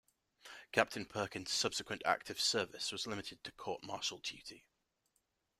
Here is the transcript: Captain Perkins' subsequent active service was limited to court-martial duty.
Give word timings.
Captain 0.71 1.05
Perkins' 1.05 1.51
subsequent 1.51 2.01
active 2.05 2.41
service 2.41 2.91
was 2.91 3.05
limited 3.05 3.43
to 3.43 3.51
court-martial 3.51 4.17
duty. 4.17 4.65